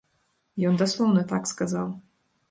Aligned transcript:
Ён 0.69 0.79
даслоўна 0.81 1.23
так 1.31 1.43
сказаў. 1.51 1.87